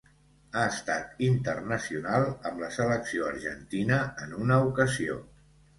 [0.53, 5.25] Ha estat internacional amb la selecció argentina en una ocasió.